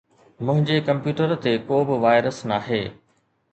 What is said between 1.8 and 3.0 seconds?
به وائرس ناهي